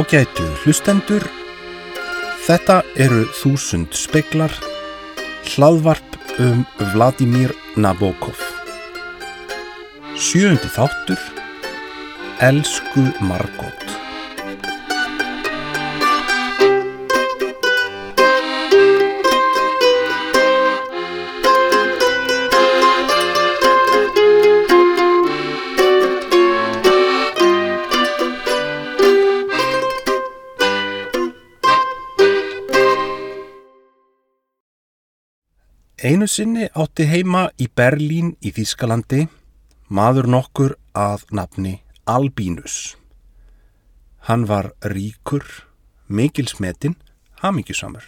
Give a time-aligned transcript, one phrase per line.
[0.00, 1.24] Ágætu hlustendur,
[2.46, 4.54] þetta eru þúsund speklar,
[5.50, 6.62] hlaðvarp um
[6.94, 8.40] Vladimir Nabokov.
[10.16, 11.20] Sjöundi þáttur,
[12.48, 13.79] Elsku Margot.
[36.10, 39.28] Einu sinni átti heima í Berlín í Þískalandi
[39.94, 42.96] maður nokkur að nafni Albínus.
[44.26, 45.46] Hann var ríkur,
[46.10, 46.96] mikil smetinn,
[47.44, 48.02] hamingjusamur.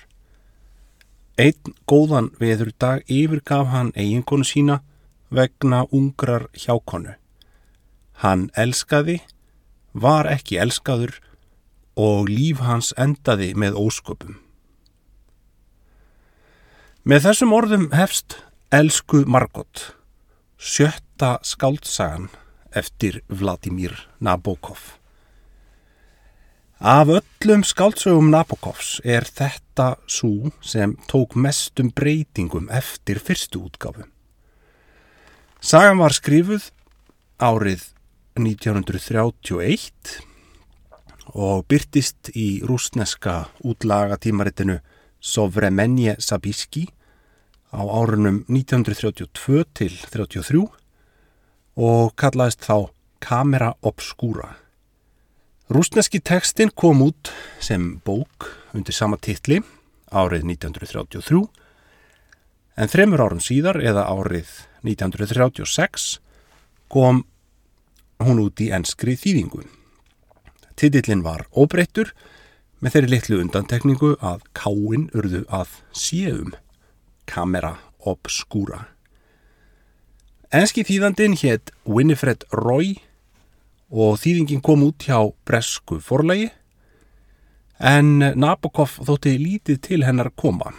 [1.38, 4.80] Einn góðan veðurdag yfirgaf hann eiginkonu sína
[5.30, 7.14] vegna ungrar hjákonu.
[8.18, 9.20] Hann elskaði,
[9.94, 11.20] var ekki elskaður
[11.94, 14.41] og líf hans endaði með ósköpum.
[17.02, 18.36] Með þessum orðum hefst
[18.70, 19.80] Elsku Margot,
[20.54, 22.28] sjötta skáldsagan
[22.78, 25.00] eftir Vladimir Nabokov.
[26.78, 34.06] Af öllum skáldsögum Nabokovs er þetta svo sem tók mestum breytingum eftir fyrstu útgáfu.
[35.58, 36.70] Sagan var skrifuð
[37.42, 37.82] árið
[38.38, 40.22] 1931
[41.34, 44.78] og byrtist í rúsneska útlagatímaritinu
[45.22, 46.88] Sovremenje Sabiski
[47.70, 50.66] á árunum 1932 til 33
[51.78, 52.90] og kallaðist þá
[53.22, 54.56] Kamera Obscura.
[55.72, 57.30] Rúsneski tekstin kom út
[57.62, 59.62] sem bók undir sama titli
[60.10, 61.46] árið 1933
[62.82, 64.50] en þremur árum síðar eða árið
[64.82, 66.18] 1936
[66.92, 67.22] kom
[68.22, 69.62] hún út í enskri þýðingu.
[70.76, 72.12] Titillin var óbreyttur
[72.82, 76.50] með þeirri litlu undantekningu að káinn urðu að séum
[77.30, 78.88] kamera obskúra.
[80.52, 82.96] Enski þýðandin hétt Winifred Roy
[83.92, 86.50] og þýðingin kom út hjá Bresku forlegi
[87.78, 90.74] en Nabokov þótti lítið til hennar koma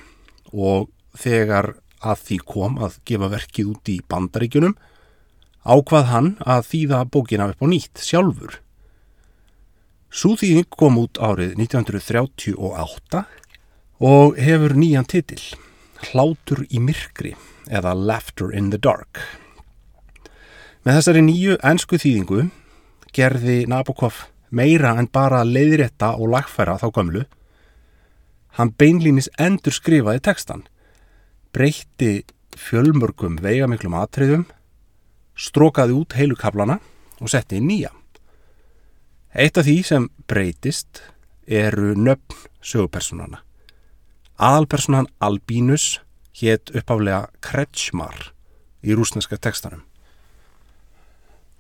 [0.52, 4.76] og þegar að því kom að gefa verkið út í bandaríkjunum
[5.64, 8.60] ákvað hann að þýða bókina upp á nýtt sjálfur
[10.14, 13.22] Súþýðing kom út árið 1938
[14.06, 15.42] og hefur nýjan titil,
[16.04, 17.32] Hlátur í myrkri
[17.66, 19.18] eða Laughter in the Dark.
[20.86, 22.44] Með þessari nýju ennsku þýðingu
[23.16, 27.26] gerði Nabokov meira en bara leiðrétta og lagfæra þá gamlu.
[28.54, 30.68] Hann beinlínis endur skrifaði tekstan,
[31.58, 32.22] breytti
[32.54, 34.46] fjölmörgum veigamiklum atriðum,
[35.34, 36.78] strókaði út heilu kaplana
[37.18, 37.96] og setti inn nýja.
[39.34, 41.00] Eitt af því sem breytist
[41.50, 43.40] eru nöfn sögupersonana.
[44.38, 46.04] Aðalpersonan Albínus
[46.38, 48.30] hétt uppáflega Kretschmar
[48.86, 49.82] í rúsneska tekstanum.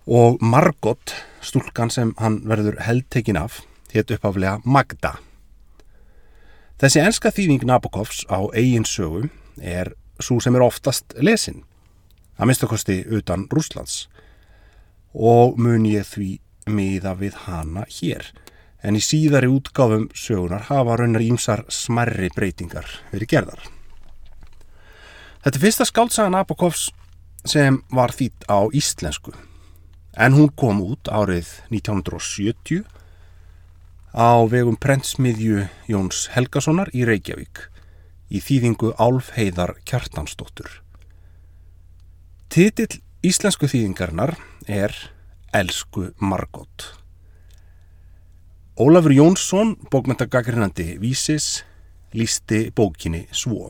[0.05, 5.15] Og Margot, stúlkan sem hann verður heldtekin af, hétt uppáflega Magda.
[6.77, 11.63] Þessi enska þýðing Nabokovs á eigin sögu er svo sem er oftast lesin,
[12.37, 14.03] að minnstakosti utan Rúslands
[15.13, 16.35] og mun ég því
[16.67, 18.29] miða við hana hér
[18.83, 23.63] en í síðari útgáfum sögunar hafa raunar ímsar smerri breytingar verið gerðar.
[25.43, 26.89] Þetta er fyrsta skáltsagan Apokovs
[27.47, 29.33] sem var þýtt á íslensku
[30.13, 32.83] en hún kom út árið 1970
[34.13, 37.65] á vegum prentsmiðju Jóns Helgasonar í Reykjavík
[38.33, 40.69] í þýðingu Álfheiðar Kjartansdóttur.
[42.53, 44.35] Titill íslensku þýðingarnar
[44.69, 44.93] er
[45.53, 46.97] Elsku Margot.
[48.79, 51.63] Ólafur Jónsson, bókmentagagrinandi Vísis,
[52.13, 53.69] lísti bókinni svo.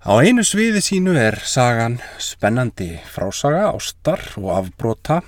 [0.00, 5.20] Á einu sviði sínu er sagan spennandi frásaga, ástar og afbrota,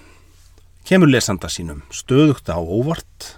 [0.89, 3.35] kemur lesanda sínum stöðugt á óvart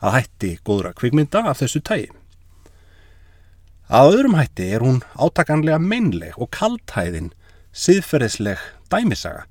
[0.00, 2.08] að hætti góðra kvikmynda af þessu tægi.
[3.92, 7.34] Að öðrum hætti er hún átakanlega meinleg og kaltæðin
[7.76, 8.56] siðferðisleg
[8.88, 9.49] dæmisaga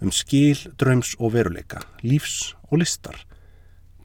[0.00, 3.16] um skil, dröms og veruleika, lífs og listar,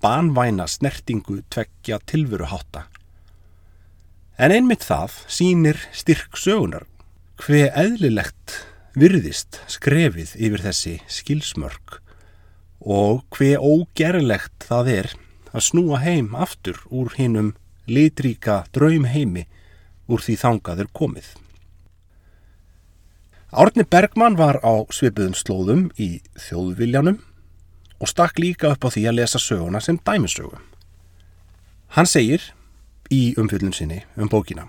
[0.03, 2.86] banvæna snertingu tveggja tilveruháta.
[4.38, 6.83] En einmitt það sínir styrk sögunar
[7.39, 8.57] hver eðlilegt
[8.95, 12.00] virðist skrefið yfir þessi skilsmörk
[12.80, 15.13] og hver ógerlegt það er
[15.56, 17.53] að snúa heim aftur úr hinnum
[17.88, 19.45] litríka draumheimi
[20.12, 21.27] úr því þangaður komið.
[23.56, 27.22] Árni Bergman var á svipuðum slóðum í þjóðviljanum
[28.04, 30.60] og stakk líka upp á því að lesa söguna sem dæmisögu.
[31.96, 32.44] Hann segir
[33.07, 34.68] í umfjöldun sinni um bókina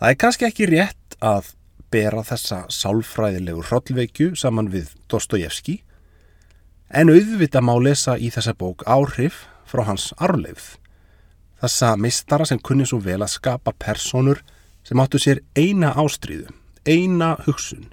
[0.00, 1.52] Það er kannski ekki rétt að
[1.92, 5.78] bera þessa sálfræðilegu hrollveikju saman við Dostojevski
[6.92, 10.76] en auðvita má lesa í þessa bók áhrif frá hans arleifð.
[11.60, 14.42] Þessa mistara sem kunni svo vel að skapa personur
[14.84, 16.52] sem áttu sér eina ástríðu,
[16.86, 17.88] eina hugsun.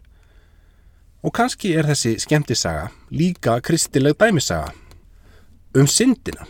[1.23, 4.73] Og kannski er þessi skemmtisaga líka kristileg dæmisaga
[5.75, 6.45] um syndina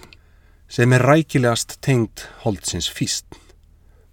[0.68, 3.26] sem er rækilegast tengd holdsins físt.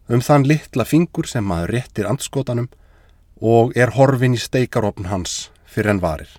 [0.08, 2.68] Um þann litla fingur sem maður réttir andskotanum
[3.40, 6.30] og er horfin í steikaropn hans fyrir en varir.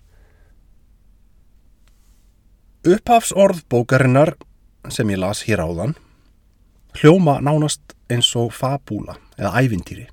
[2.85, 4.35] Upphafsorð bókarinnar
[4.89, 5.97] sem ég las hér áðan
[6.99, 10.07] hljóma nánast eins og fabúla eða ævintýri.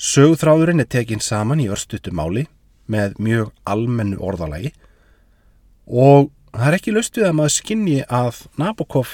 [0.00, 2.46] Sögþráðurinn er tekinn saman í örstutu máli
[2.88, 4.70] með mjög almennu orðalagi
[5.84, 9.10] og það er ekki löstuð að maður skinni að Nabokov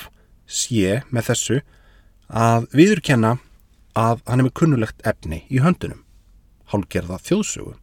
[0.47, 1.57] sé með þessu
[2.31, 3.33] að viðurkenna
[3.99, 6.05] að hann er með kunnulegt efni í höndunum,
[6.71, 7.75] hálgerða þjóðsögu.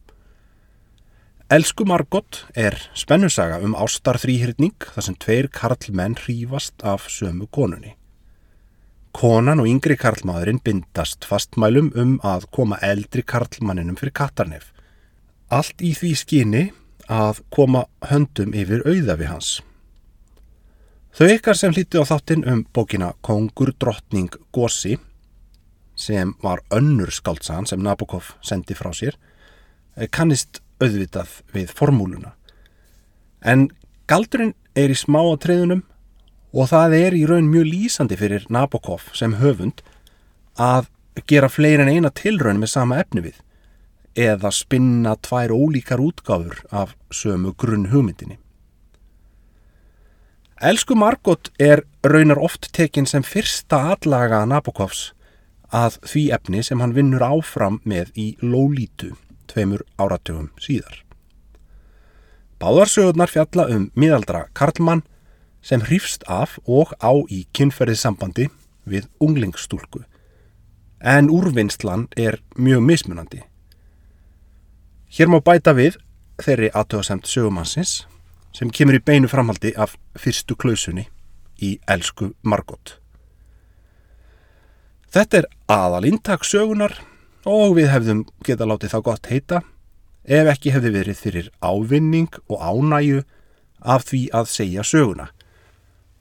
[1.52, 7.98] Elsku Margot er spennusaga um ástar þrýhyrning þar sem tveir karlmenn hrífast af sömu konunni.
[9.14, 14.72] Konan og yngri karlmaðurinn bindast fastmælum um að koma eldri karlmanninum fyrir kattarnef.
[15.54, 16.64] Allt í því skyni
[17.06, 19.50] að koma höndum yfir auða við hans.
[21.14, 24.96] Þau ykkar sem hlíti á þáttinn um bókina Kongur drottning Gósi
[25.94, 29.14] sem var önnur skáltsagan sem Nabokov sendi frá sér
[30.10, 32.34] kannist auðvitað við formúluna.
[33.46, 33.68] En
[34.10, 35.84] galdurinn er í smá á treyðunum
[36.54, 39.82] og það er í raun mjög lýsandi fyrir Nabokov sem höfund
[40.54, 40.86] að
[41.26, 43.40] gera fleiri en eina tilraun með sama efni við
[44.14, 48.38] eða spinna tvær ólíkar útgáfur af sömu grunn hugmyndinni.
[50.62, 55.08] Elsku Margot er raunar oft tekinn sem fyrsta allaga Nabokovs
[55.74, 59.16] að því efni sem hann vinnur áfram með í Lólítu
[59.50, 61.02] tveimur áratugum síðar.
[62.62, 65.02] Báðarsögurnar fjalla um miðaldra Karlmann
[65.64, 68.50] sem hrýfst af og á í kynferðissambandi
[68.84, 70.04] við unglingsstúlku.
[71.00, 73.40] En úrvinnslan er mjög mismunandi.
[75.08, 75.96] Hér má bæta við
[76.42, 78.04] þeirri aðtöðasemt sögumansins
[78.54, 81.08] sem kemur í beinu framhaldi af fyrstu klausunni
[81.62, 82.98] í Elsku Margot.
[85.14, 86.96] Þetta er aðal intak sögunar
[87.46, 89.62] og við hefðum geta látið þá gott heita
[90.24, 93.22] ef ekki hefði verið fyrir ávinning og ánæju
[93.84, 95.28] af því að segja söguna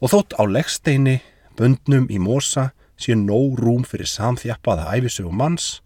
[0.03, 1.21] og þótt á leggsteini,
[1.55, 5.79] böndnum í mosa, sé nóg rúm fyrir samþjappaða æfisögum manns,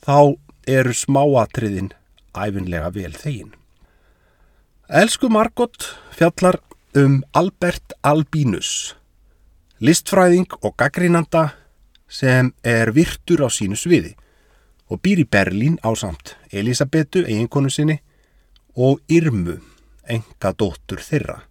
[0.00, 1.92] þá eru smáatriðin
[2.32, 3.52] æfinlega vel þegin.
[4.88, 6.56] Elsku Margot fjallar
[6.96, 8.94] um Albert Albinus,
[9.84, 11.50] listfræðing og gaggrínanda
[12.08, 14.14] sem er virtur á sínu sviði
[14.88, 18.00] og býr í Berlín á samt Elisabetu, eiginkonu sinni,
[18.76, 19.58] og Irmu,
[20.08, 21.42] enga dóttur þeirra.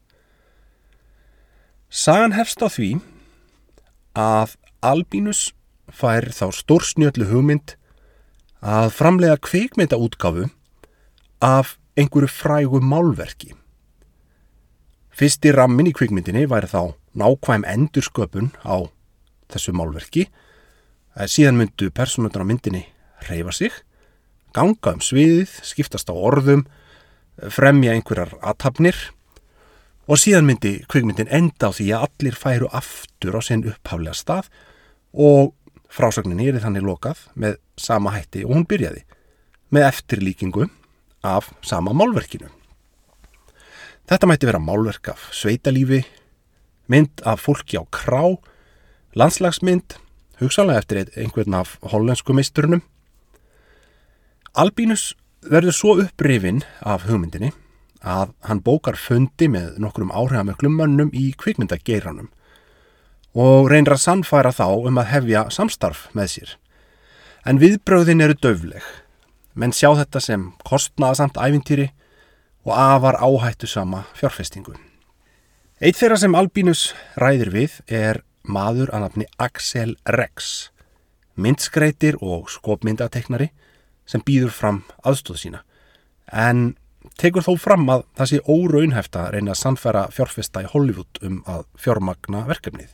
[1.94, 2.96] Sagan hefst á því
[4.18, 5.52] að Albínus
[5.94, 7.76] fær þá stórsnjöldlu hugmynd
[8.66, 10.48] að framlega kveikmynda útgáfu
[11.38, 13.54] af einhverju frægu málverki.
[15.14, 18.90] Fyrsti rammin í kvikmyndinni væri þá nákvæm endursköpun á
[19.54, 20.32] þessu málverki.
[21.14, 22.88] Síðan myndu personutur á myndinni
[23.30, 23.74] reyfa sig,
[24.50, 26.66] ganga um sviðið, skiptast á orðum,
[27.54, 28.98] fremja einhverjar aðtapnir
[30.08, 34.50] og síðan myndi kvikmyndin enda á því að allir færu aftur á sinn upphaflega stað
[35.14, 35.54] og
[35.94, 39.06] frásagninni er þannig lokað með sama hætti og hún byrjaði
[39.74, 40.68] með eftirlíkingu
[41.24, 42.50] af sama málverkinu.
[44.10, 46.02] Þetta mætti vera málverk af sveitalífi,
[46.92, 48.36] mynd af fólki á krá,
[49.16, 49.96] landslagsmynd,
[50.44, 52.84] hugsalega eftir einhvern af hollensku meisturnum.
[54.54, 55.14] Albínus
[55.48, 57.54] verður svo upprifin af hugmyndinni
[58.04, 62.30] að hann bókar fundi með nokkrum áhrifamöklum mönnum í kvikmyndageiranum
[63.34, 66.52] og reynir að sannfæra þá um að hefja samstarf með sér.
[67.48, 68.84] En viðbröðin eru döfleg,
[69.58, 71.90] menn sjá þetta sem kostnaðasamt ævintýri
[72.64, 74.76] og afar áhættu sama fjárfestingu.
[75.84, 80.70] Eitt þeirra sem Albínus ræðir við er maður að nafni Axel Rex,
[81.36, 83.50] myndskreitir og skopmyndateknari
[84.08, 85.64] sem býður fram aðstóð sína,
[86.30, 86.76] en
[87.20, 91.42] tekur þó fram að það sé óraunhæft að reyna að sannfæra fjárfesta í Hollywood um
[91.50, 92.92] að fjármagna verkefnið.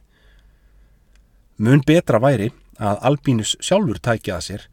[1.59, 4.67] Mun betra væri að Albínus sjálfur tækja að sér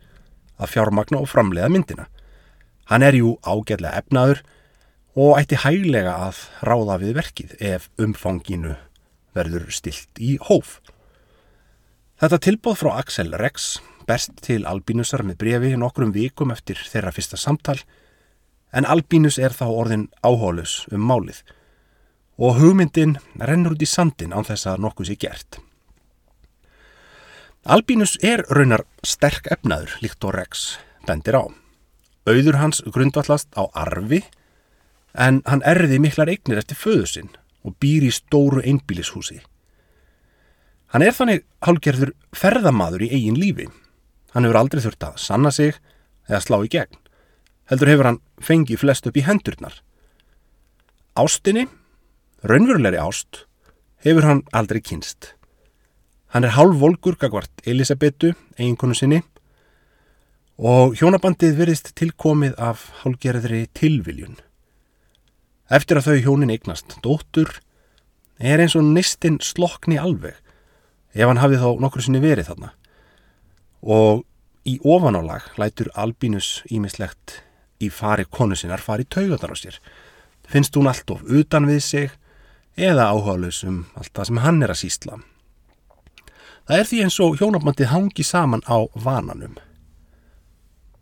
[0.56, 2.06] að fjármagna og framleiða myndina.
[2.86, 4.42] Hann er jú ágætlega efnaður
[5.16, 8.76] og ætti hæglega að ráða við verkið ef umfanginu
[9.36, 10.78] verður stilt í hóf.
[12.20, 13.76] Þetta tilbóð frá Axel Rex
[14.08, 17.78] berst til Albínusar með brefi nokkrum vikum eftir þeirra fyrsta samtal
[18.72, 21.42] en Albínus er þá orðin áhólus um málið
[22.36, 25.58] og hugmyndin rennur út í sandin án þess að nokkuð sé gert.
[27.66, 31.44] Albínus er raunar sterk efnaður líkt og Rex bendir á.
[32.26, 34.20] Auður hans grundvallast á arfi
[35.14, 37.32] en hann erði miklar eignir eftir föðu sinn
[37.66, 39.40] og býr í stóru einbílishúsi.
[40.92, 43.66] Hann er þannig hálgerður ferðamaður í eigin lífi.
[44.34, 45.74] Hann hefur aldrei þurft að sanna sig
[46.28, 47.00] eða slá í gegn.
[47.70, 49.80] Heldur hefur hann fengið flest upp í hendurnar.
[51.18, 51.66] Ástinni,
[52.46, 53.46] raunverulegri ást,
[54.04, 55.32] hefur hann aldrei kynst.
[56.34, 59.22] Hann er hálf volkur gagvart Elisabetu, eiginkonu sinni
[60.56, 64.38] og hjónabandið verðist tilkomið af hálgerðri tilviljun.
[65.68, 67.58] Eftir að þau hjónin eignast dóttur
[68.38, 70.36] er eins og nistinn slokni alveg
[71.16, 72.72] ef hann hafið þá nokkur sinni verið þarna
[73.96, 74.24] og
[74.68, 77.40] í ofanálag lætur Albínus ímislegt
[77.82, 79.78] í fari konu sinnar fari taugatar á sér.
[80.46, 82.10] Finnst hún allt of utan við sig
[82.76, 85.20] eða áhugaðlaus um allt það sem hann er að sísla.
[86.66, 89.54] Það er því eins og hjónabandið hangi saman á vananum.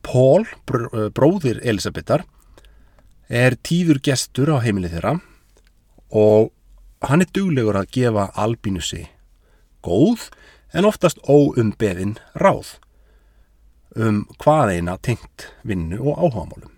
[0.05, 2.27] Pól, bróðir Elisabetar,
[3.29, 5.15] er tíður gestur á heimilið þeirra
[6.13, 6.53] og
[7.09, 9.07] hann er duglegur að gefa albínusi
[9.85, 10.29] góð
[10.77, 12.77] en oftast óumbeðin ráð
[13.97, 16.71] um hvað eina tengt vinnu og áhagamálum.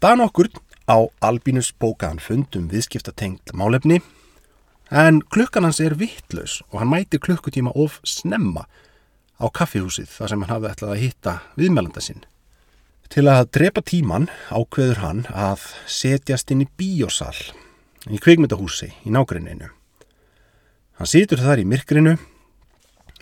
[0.00, 0.48] Dan okkur
[0.88, 4.00] á albínus bókaðan fundum viðskiptatengt málefni
[4.90, 8.64] En klukkan hans er vittlaus og hann mæti klukkutíma of snemma
[9.38, 12.24] á kaffihúsið þar sem hann hafði ætlað að hitta viðmælanda sinn.
[13.06, 17.36] Til að drepa tíman ákveður hann að setjast inn í bíosal
[18.10, 19.70] í kveikmyndahúsi í nágruninu.
[20.98, 22.16] Hann situr þar í myrkrinu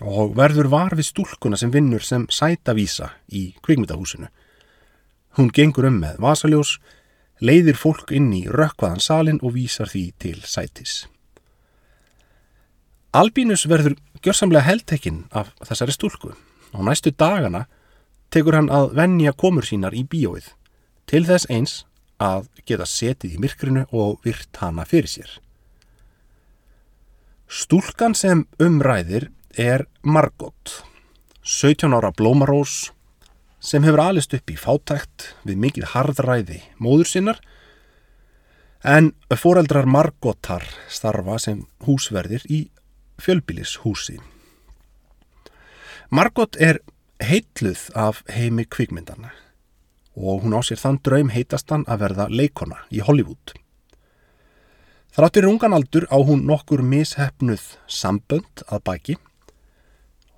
[0.01, 4.29] og verður var við stúlkuna sem vinnur sem sætavísa í kveikmyndahúsinu.
[5.39, 6.79] Hún gengur um með vasaljós,
[7.41, 11.07] leiðir fólk inn í rökkvaðan salin og vísar því til sætis.
[13.15, 16.35] Albínus verður gjörsamlega heldtekinn af þessari stúlku
[16.75, 17.65] og næstu dagana
[18.35, 20.51] tekur hann að vennja komur sínar í bíóið
[21.09, 21.77] til þess eins
[22.21, 25.31] að geta setið í myrkrinu og virt hana fyrir sér.
[27.49, 30.85] Stúlkan sem umræðir er Margot,
[31.43, 32.93] 17 ára blómarós
[33.59, 37.41] sem hefur alist upp í fátækt við mikið harðræði móður sinnar
[38.87, 42.69] en foreldrar Margotar starfa sem húsverðir í
[43.19, 44.21] fjölbílishúsi.
[46.15, 46.79] Margot er
[47.19, 49.35] heitluð af heimi kvikmyndana
[50.15, 53.55] og hún á sér þann draum heitastan að verða leikona í Hollywood.
[55.15, 59.17] Þráttur ungan aldur á hún nokkur mishefnuð sambönd að baki.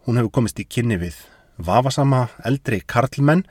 [0.07, 1.19] Hún hefur komist í kynni við
[1.61, 3.45] vafasama eldri karlmenn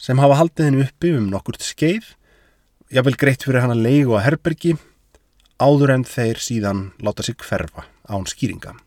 [0.00, 2.06] sem hafa haldið henni uppi um nokkurt skeið,
[2.88, 4.76] jável greitt fyrir hann að leigu að herbergi,
[5.60, 8.78] áður en þeir síðan láta sig hverfa án skýringa.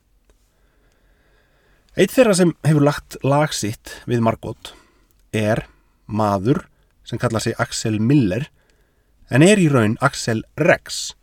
[1.94, 4.74] Eitt þeirra sem hefur lagt lagsitt við Margot
[5.30, 5.68] er
[6.10, 6.64] maður
[7.06, 8.48] sem kalla sig Axel Miller
[9.30, 11.14] en er í raun Axel Rex,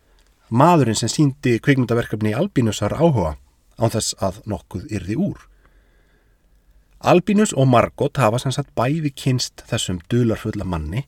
[0.54, 3.34] maðurinn sem síndi kveikmyndaverkefni í Albínusar áhuga
[3.80, 5.49] án þess að nokkuð yrði úr.
[7.00, 11.06] Albínus og Margot hafa sem sagt bæði kynst þessum dularfulla manni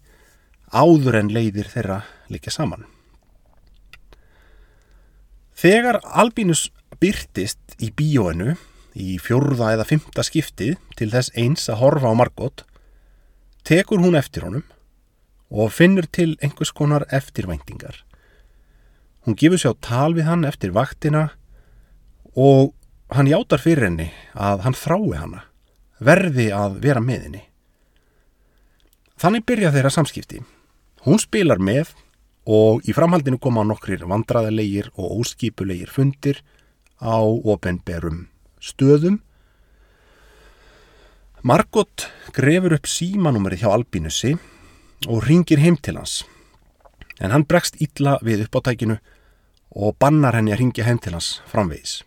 [0.72, 1.98] áður en leiðir þeirra
[2.32, 2.86] líka saman.
[5.52, 6.70] Þegar Albínus
[7.00, 8.56] byrtist í bíóinu
[8.96, 12.64] í fjórða eða fymta skiptið til þess eins að horfa á Margot
[13.68, 14.64] tekur hún eftir honum
[15.52, 18.00] og finnur til einhvers konar eftirvæntingar.
[19.28, 21.28] Hún gefur sér á tal við hann eftir vaktina
[22.32, 22.72] og
[23.12, 25.44] hann játar fyrir henni að hann þrái hanna,
[26.02, 27.42] verði að vera með henni.
[29.22, 30.40] Þannig byrja þeirra samskipti.
[31.06, 31.92] Hún spilar með
[32.50, 36.42] og í framhaldinu koma nokkrir vandraðalegir og óskipulegir fundir
[36.98, 38.26] á ofinberum
[38.62, 39.20] stöðum.
[41.42, 44.36] Margot grefur upp símanúmeri hjá Albínusi
[45.10, 46.22] og ringir heim til hans.
[47.18, 48.98] En hann bregst illa við uppáttækinu
[49.74, 52.02] og bannar henni að ringja heim til hans framvegis.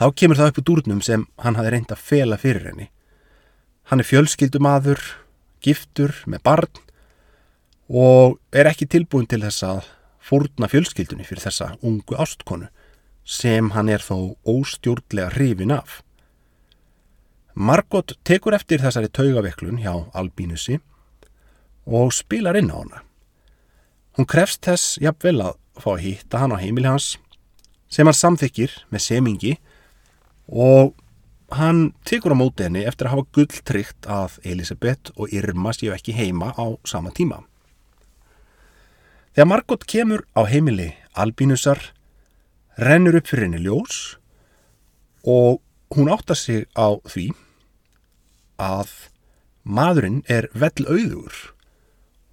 [0.00, 2.86] Þá kemur það upp úr dúrnum sem hann hafi reynd að fela fyrir henni.
[3.92, 5.00] Hann er fjölskyldumadur,
[5.60, 6.80] giftur með barn
[7.90, 9.90] og er ekki tilbúin til þess að
[10.24, 12.70] fórna fjölskyldunni fyrir þessa ungu ástkonu
[13.28, 16.00] sem hann er þó óstjórnlega hrifin af.
[17.52, 20.78] Margot tekur eftir þessari taugaveiklun hjá Albínusi
[21.84, 23.02] og spilar inn á hana.
[24.16, 27.18] Hún krefst þess jafnvel að fá að hitta hann á heimili hans
[27.92, 29.58] sem hann samþykir með semingi
[30.50, 30.94] og
[31.54, 36.14] hann tekur á móti henni eftir að hafa gulltrykt að Elisabeth og Irma séu ekki
[36.14, 37.42] heima á sama tíma.
[39.34, 41.92] Þegar Margot kemur á heimili Albínusar
[42.78, 44.16] rennur upp fyrir henni ljós
[45.26, 45.60] og
[45.94, 47.30] hún áttar sig á því
[48.58, 48.90] að
[49.64, 51.34] maðurinn er vell auður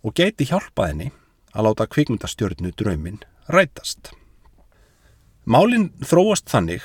[0.05, 1.09] og geti hjálpað henni
[1.53, 4.11] að láta kvikmyndastjörnu draumin rætast.
[5.47, 6.83] Málinn þróast þannig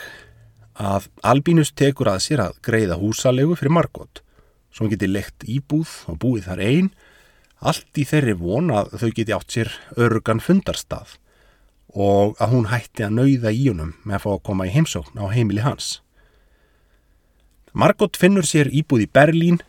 [0.75, 4.23] að Albínus tekur að sér að greiða húsalegu fyrir Margot
[4.79, 6.93] hann geti lekt íbúð og búið þar einn
[7.62, 11.19] allt í þeirri von að þau geti átt sér örgan fundarstað
[11.93, 15.21] og að hún hætti að nauða í honum með að fá að koma í heimsókn
[15.21, 16.00] á heimili hans.
[17.73, 19.61] Margot finnur sér íbúð í Berlín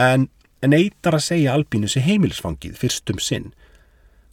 [0.00, 0.28] en
[0.64, 3.52] neytar að segja Albínus í heimilisfangið fyrstum sinn.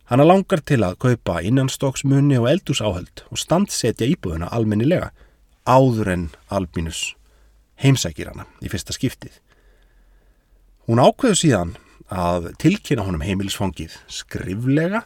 [0.08, 5.12] Hanna langar til að kaupa innanstokksmunni og eldúsáhöld og standsetja íbúðuna almennilega
[5.66, 7.16] áður en Albínus
[7.82, 9.34] heimsækir hana í fyrsta skiptið.
[10.86, 11.76] Hún ákveðu síðan
[12.14, 15.04] að tilkynna honum heimilisfangið skriflega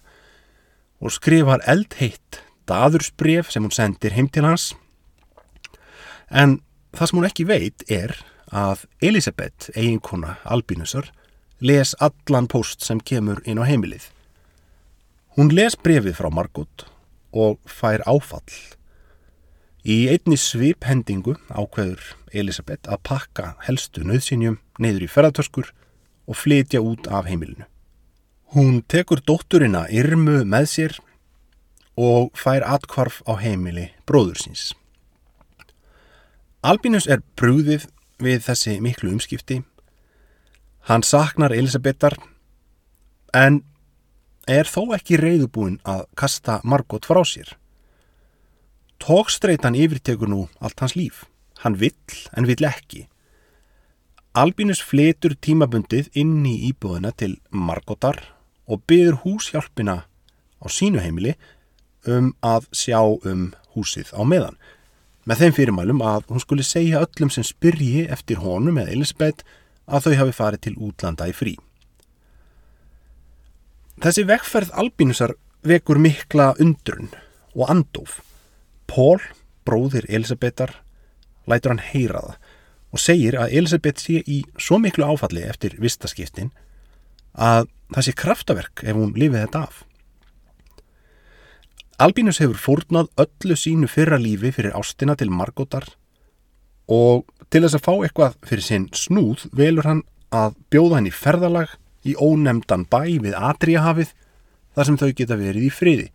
[0.99, 4.73] og skrifar eldheitt daðursbref sem hún sendir heim til hans
[6.29, 6.59] en
[6.93, 8.17] það sem hún ekki veit er
[8.49, 11.11] að Elisabeth, eiginkona Albínusar,
[11.61, 14.07] les allan post sem kemur inn á heimilið.
[15.37, 16.87] Hún les brefið frá Margot
[17.31, 18.78] og fær áfall
[19.89, 22.03] Í einni sviphendingu ákveður
[22.37, 25.71] Elisabeth að pakka helstu nöðsynjum neyður í ferðartöskur
[26.29, 27.65] og flytja út af heimilinu.
[28.53, 30.97] Hún tekur dótturina Irmu með sér
[31.97, 34.67] og fær atkvarf á heimili bróður síns.
[36.61, 37.87] Albinus er brúðið
[38.21, 39.63] við þessi miklu umskipti.
[40.85, 42.19] Hann saknar Elisabethar
[43.33, 43.63] en
[44.45, 47.55] er þó ekki reyðubúin að kasta Margot frá sér.
[48.99, 51.23] Tókstreitan yfirtekur nú allt hans líf.
[51.63, 51.95] Hann vill
[52.35, 53.07] en vill ekki.
[54.37, 58.19] Albínus fletur tímabundið inn í íbúðina til Margotar
[58.69, 61.33] og byður húshjálpina á sínu heimili
[62.07, 64.59] um að sjá um húsið á meðan.
[65.25, 69.43] Með þeim fyrirmælum að hún skuli segja öllum sem spyrji eftir honum eða Elisabeth
[69.89, 71.55] að þau hafi farið til útlanda í frí.
[73.99, 75.35] Þessi vekkferð Albínusar
[75.67, 77.09] vekur mikla undrun
[77.57, 78.21] og andóf.
[78.89, 79.21] Pól,
[79.67, 80.73] bróðir Elisabethar,
[81.49, 82.55] lætur hann heyra það
[82.89, 86.49] og segir að Elisabeth sé í svo miklu áfalli eftir vistaskiptin
[87.37, 89.83] að það sé kraftaverk ef hún lifið þetta af.
[91.99, 95.85] Albínus hefur fórnað öllu sínu fyrra lífi fyrir ástina til Margotar
[96.89, 100.01] og til þess að fá eitthvað fyrir sinn snúð velur hann
[100.33, 101.75] að bjóða hann í ferðalag
[102.07, 104.15] í ónemdan bæ við Adriahafið
[104.77, 106.07] þar sem þau geta verið í friði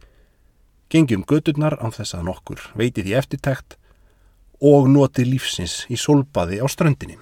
[0.95, 3.75] gengjum gödurnar á þess að nokkur veiti því eftirtækt
[4.63, 7.19] og noti lífsins í solbaði á ströndinni.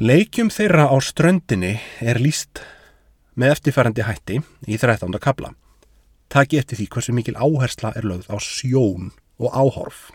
[0.00, 2.62] Leikjum þeirra á ströndinni er líst
[3.36, 5.12] með eftirfærandi hætti í 13.
[5.20, 5.52] kabla.
[6.32, 10.08] Taki eftir því hversu mikil áhersla er lögð á sjón og áhorf.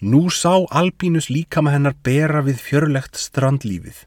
[0.00, 4.06] Nú sá Albínus líka með hennar bera við fjörlegt strandlífið,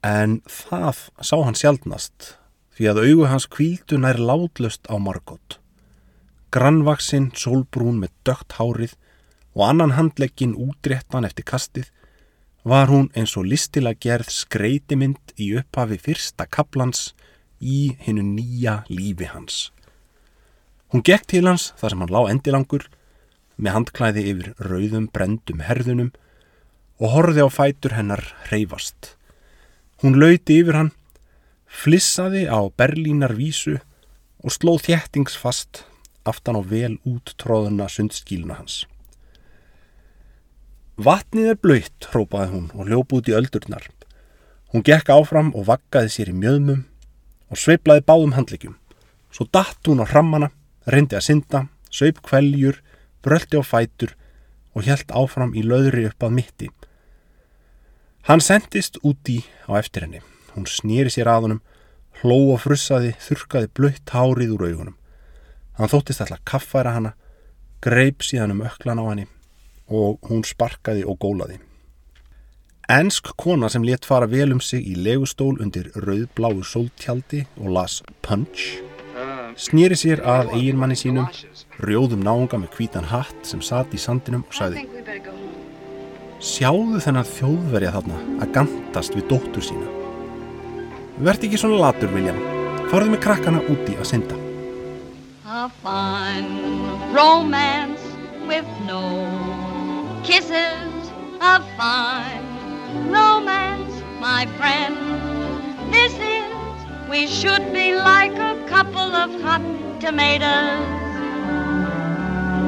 [0.00, 2.36] en það sá hann sjálfnast
[2.76, 5.58] því að augu hans kvíldu nær látlust á Margot.
[6.52, 8.96] Grannvaksinn, sólbrún með dögt hárið
[9.56, 11.88] og annan handlegin útréttan eftir kastið
[12.66, 17.14] var hún eins og listilega gerð skreitimynd í upphafi fyrsta kaplans
[17.60, 19.70] í hinnu nýja lífi hans.
[20.92, 22.88] Hún gekk til hans þar sem hann lá endilangur
[23.56, 26.12] með handklæði yfir rauðum brendum herðunum
[27.00, 29.16] og horfið á fætur hennar reyfast.
[30.04, 30.92] Hún lauti yfir hann
[31.76, 33.76] flissaði á Berlínar vísu
[34.40, 35.84] og slóð þjættingsfast
[36.26, 38.84] aftan á vel úttróðuna sundskíluna hans.
[40.96, 43.84] Vatnið er blöytt, hrópaði hún og ljóp út í öldurnar.
[44.72, 46.86] Hún gekk áfram og vaggaði sér í mjöðmum
[47.52, 48.78] og sveiplaði báðum handlikjum.
[49.30, 50.48] Svo datt hún á hrammana,
[50.88, 52.80] reyndi að synda, söip kveljur,
[53.20, 54.16] bröldi á fætur
[54.72, 56.70] og helt áfram í löðri upp að mitti.
[58.26, 60.24] Hann sendist úti á eftir henni.
[60.56, 61.62] Hún snýri sér að honum,
[62.22, 64.96] hló og frussaði, þurkaði blöytt hárið úr augunum.
[65.76, 67.14] Hann þóttist alltaf kaffæra hana,
[67.84, 69.28] greip síðan um öklan á henni
[69.86, 71.60] og hún sparkaði og gólaði.
[72.90, 78.00] Ensk kona sem let fara vel um sig í legustól undir rauðbláu sóltjaldi og las
[78.22, 78.78] Punch
[79.56, 81.28] snýri sér að eiginmanni sínum,
[81.80, 84.84] rjóðum náunga með kvítan hatt sem satt í sandinum og sagði
[86.36, 90.05] Sjáðu þennan þjóðverja þarna að gantast við dóttur sína.
[91.16, 92.36] Verð ekki svona latur, William.
[92.90, 94.36] Farðu með krakkana úti að synda.
[95.48, 98.04] A fine romance
[98.44, 99.00] with no
[100.26, 101.08] kisses.
[101.40, 102.44] A fine
[103.08, 105.00] romance, my friend.
[105.88, 109.64] This is, we should be like a couple of hot
[110.04, 110.84] tomatoes.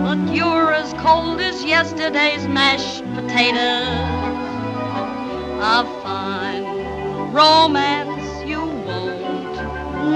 [0.09, 3.93] But you're as cold as yesterday's mashed potatoes.
[5.61, 6.65] A fine
[7.35, 8.08] romance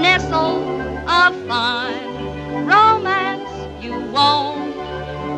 [0.01, 0.63] nestle.
[1.07, 3.49] A fine romance
[3.83, 4.75] you won't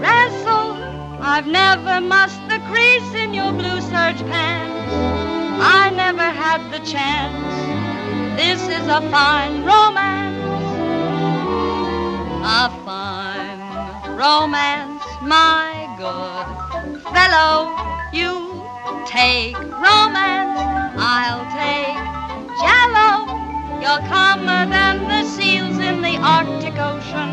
[0.01, 0.73] wrestle.
[1.21, 4.93] I've never mussed the crease in your blue serge pants.
[5.57, 7.55] I never had the chance.
[8.39, 10.35] This is a fine romance.
[12.43, 17.75] A fine romance, my good fellow.
[18.13, 18.63] You
[19.07, 20.59] take romance,
[20.97, 21.97] I'll take
[22.61, 23.24] jello.
[23.85, 27.29] You're calmer than the seals in the Arctic Ocean.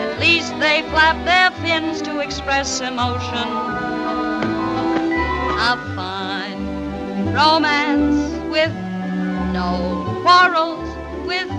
[0.00, 3.46] At least they flap their fins to express emotion.
[5.68, 6.64] A fine
[7.34, 8.72] romance with
[9.52, 10.88] no quarrels,
[11.26, 11.50] with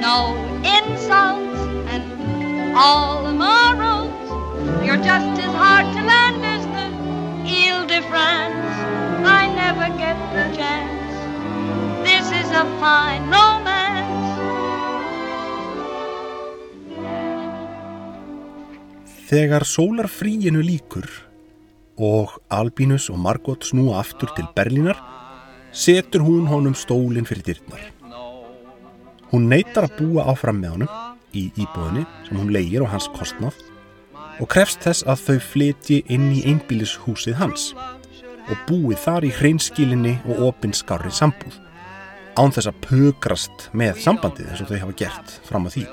[0.00, 1.60] no insults,
[1.92, 4.84] and all the morals.
[4.84, 6.88] You're just as hard to land as the
[7.48, 8.41] Ile de France.
[12.82, 13.70] Fine romance.
[19.30, 21.06] Þegar sólarfríinu líkur
[22.02, 24.98] og Albínus og Margot snúa aftur til Berlínar,
[25.72, 27.86] setur hún honum stólinn fyrir dyrnar.
[29.30, 30.92] Hún neytar að búa áfram með honum
[31.32, 33.56] í íbúðinni sem hún leigir á hans kostnáð
[34.42, 37.70] og krefst þess að þau flytji inn í einbílishúsið hans
[38.50, 41.62] og búið þar í hreinskilinni og opinskarri sambúð
[42.38, 45.86] án þess að pökrast með sambandið eins og þau hafa gert fram að því.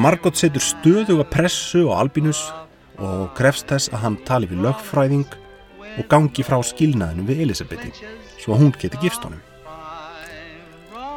[0.00, 2.40] Margot setur stöðuga pressu á Albínus
[2.98, 5.26] og krefst þess að hann tali við lögfræðing
[5.94, 7.92] og gangi frá skilnaðinu við Elisabethi
[8.40, 9.42] svo að hún geti gifst honum.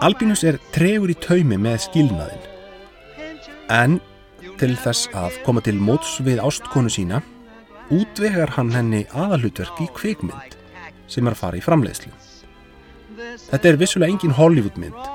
[0.06, 2.46] Albínus er tregur í taumi með skilnaðin
[3.74, 3.98] en
[4.62, 7.22] til þess að koma til móts við ástkonu sína
[7.94, 10.58] útvegar hann henni aðalutverk í kvikmynd
[11.08, 12.12] sem er að fara í framleiðslu.
[13.48, 15.08] Þetta er vissulega engin Hollywoodmynd,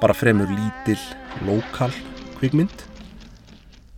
[0.00, 0.98] bara fremur lítil,
[1.46, 1.92] lokal
[2.38, 2.84] kvikmynd.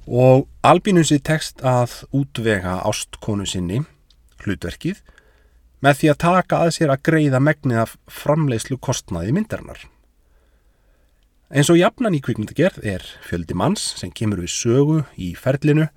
[0.08, 3.82] Og Albinusi tekst að útvega ástkonu sinni,
[4.44, 5.00] hlutverkið,
[5.84, 9.82] með því að taka að sér að greiða megnið af framleiðslu kostnaði myndarinnar.
[11.48, 15.88] Eins og jafnan í kvikmyndagerð er fjöldi manns sem kemur við sögu í ferlinu.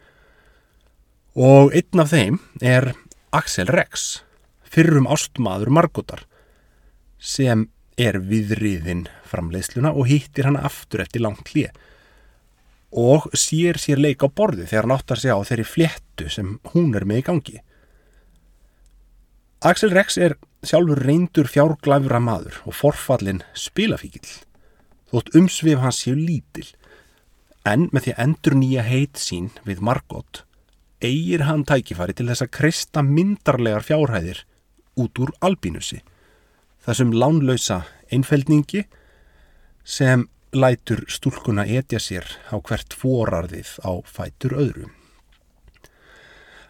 [1.36, 2.94] Og einn af þeim er
[3.36, 4.22] Axel Rex,
[4.64, 6.24] fyrrum ástmaður Margotar,
[7.22, 7.68] sem
[8.02, 11.72] er viðriðin framleiðsluna og hittir hann aftur eftir langt hlið
[12.92, 16.92] og sér sér leik á borði þegar hann áttar sig á þeirri fléttu sem hún
[16.98, 17.58] er með í gangi.
[19.64, 24.28] Axel Rex er sjálfur reyndur fjárglæfra maður og forfallin spilafíkil,
[25.14, 26.68] þótt umsvið hans séu lítil,
[27.64, 30.44] en með því að endur nýja heit sín við Margot
[31.02, 34.44] eigir hann tækifæri til þess að kristna myndarlegar fjárhæðir
[35.02, 36.02] út úr albínusi,
[36.86, 38.86] þessum lánlausa einfeldningi
[39.84, 44.90] sem lætur stúlkuna etja sér á hvert forarðið á fætur öðru.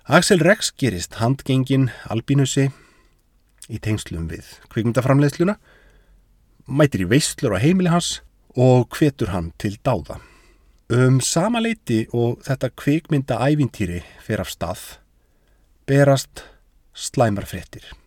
[0.05, 2.69] Axel Rex gerist handgengin albínusi
[3.71, 5.55] í tengslum við kvikmyndaframleiðsluna,
[6.67, 8.19] mætir í veislur á heimili hans
[8.57, 10.19] og hvetur hann til dáða.
[10.91, 14.81] Um sama leiti og þetta kvikmynda ævintýri fer af stað,
[15.87, 16.43] berast
[16.91, 18.00] slæmarfrettir.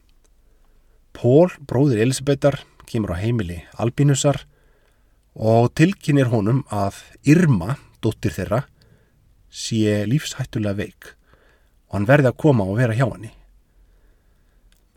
[1.15, 2.59] Pól, bróðir Elisabethar,
[2.91, 4.43] kemur á heimili albínusar
[5.35, 8.65] og tilkynir honum að Irma, dóttir þeirra,
[9.49, 11.15] sé lífshættulega veik
[11.89, 13.31] og hann verði að koma og vera hjá henni.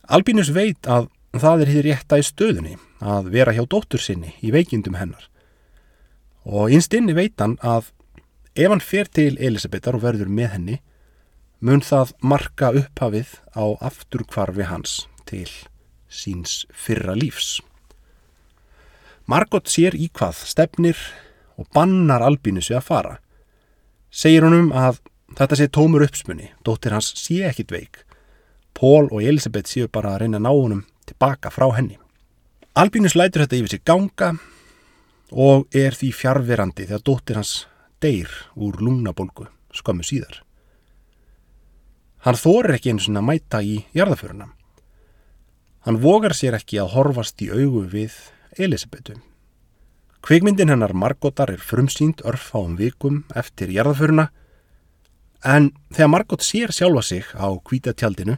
[0.07, 4.51] Albínus veit að það er hér rétta í stöðunni að vera hjá dóttur sinni í
[4.55, 5.29] veikindum hennar
[6.47, 7.91] og einstinni veit hann að
[8.55, 10.77] ef hann fer til Elisabetar og verður með henni
[11.59, 14.99] mun það marka upphafið á afturkvarfi hans
[15.29, 15.49] til
[16.09, 17.59] síns fyrra lífs.
[19.27, 20.99] Margot sér í hvað stefnir
[21.59, 23.15] og bannar Albínusi að fara.
[24.11, 25.01] Segir honum að
[25.35, 28.03] þetta sé tómur uppspunni, dóttir hans sé ekkit veik.
[28.77, 31.97] Pól og Elisabeth séu bara að reyna að ná honum tilbaka frá henni.
[32.77, 34.35] Albínus lætur þetta yfir sig ganga
[35.31, 37.53] og er því fjárverandi þegar dóttir hans
[38.03, 40.43] deyr úr lungnabolgu skömmu síðar.
[42.25, 44.49] Hann þorir ekki sinna að mæta í jarðaföruna.
[45.87, 48.11] Hann vogar sér ekki að horfast í augu við
[48.59, 49.13] Elisabetu.
[50.19, 54.25] Kvikmyndin hennar Margotar er frumsýnd örfáum vikum eftir jarðaföruna
[55.47, 58.35] en þegar Margot sér sjálfa sig á kvítatjaldinu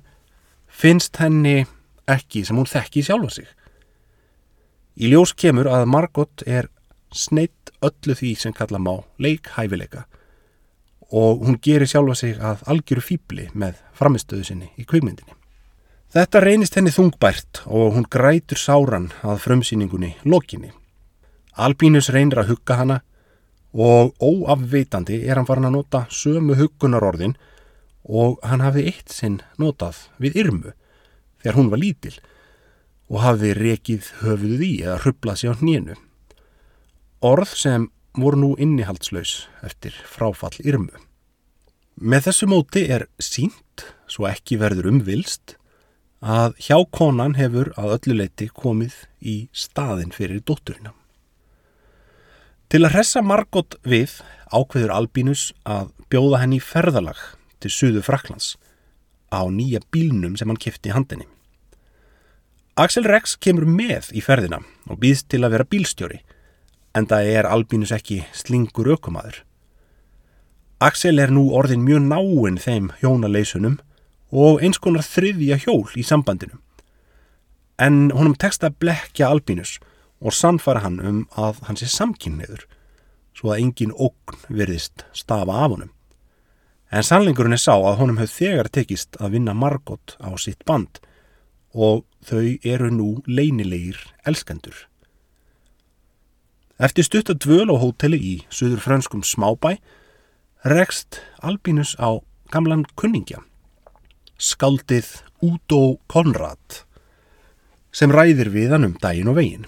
[0.69, 1.63] finnst henni
[2.05, 3.49] ekki sem hún þekki sjálfa sig.
[5.01, 6.69] Í ljós kemur að Margot er
[7.09, 10.05] sneitt öllu því sem kalla má leikhæfileika
[11.09, 15.38] og hún gerir sjálfa sig að algjöru fýbli með framistöðu sinni í kvikmyndinni.
[16.09, 20.71] Þetta reynist henni þungbært og hún grætur sáran að frumsýningunni lokinni.
[21.53, 22.95] Albínus reynir að hugga hana
[23.77, 27.35] og óafveitandi er hann farin að nota sömu huggunarorðin
[28.09, 30.73] og hann hafði eitt sinn notað við yrmu
[31.43, 32.15] þegar hún var lítil
[33.13, 35.99] og hafði rekið höfuð í eða hrublað sér á hnénu.
[37.21, 40.97] Orð sem voru nú innihaldslaus eftir fráfall yrmu.
[42.01, 45.59] Með þessu móti er sínt, svo ekki verður umvilst,
[46.19, 50.91] að hjá konan hefur að ölluleiti komið í staðin fyrir dótturina.
[52.69, 54.19] Til að hressa Margot við
[54.53, 57.17] ákveður Albínus að bjóða henni ferðalag
[57.59, 58.57] til Suðu Fraklands
[59.31, 61.27] á nýja bílnum sem hann kifti handinni.
[62.79, 66.21] Axel Rex kemur með í ferðina og býðst til að vera bílstjóri
[66.95, 69.43] en það er Albínus ekki slingur ökumadur.
[70.79, 73.79] Axel er nú orðin mjög náinn þeim hjónaleisunum
[74.31, 76.59] og eins konar þriðja hjól í sambandinu.
[77.79, 79.77] En honum tekst að blekja Albínus
[80.19, 82.65] og sannfara hann um að hann sé samkynniður
[83.37, 85.93] svo að engin ógn verðist stafa af honum.
[86.91, 90.99] En sannlingurinn er sá að honum hefur þegar tekist að vinna Margot á sitt band
[91.73, 94.75] og þau eru nú leynilegir elskendur.
[96.79, 99.77] Eftir stutt að dvöl á hóteli í söður franskum smábæ
[100.65, 102.19] rekst Albínus á
[102.51, 103.43] gamlan kunningja,
[104.39, 105.11] skaldið
[105.43, 106.83] Udo Konrad,
[107.91, 109.67] sem ræðir við hann um daginn og veginn.